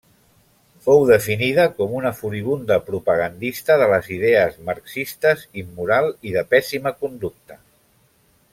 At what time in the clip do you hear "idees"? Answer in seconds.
4.17-4.57